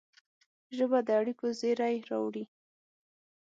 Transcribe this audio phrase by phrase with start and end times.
[0.75, 2.43] ژبه د اړیکو زېری راوړي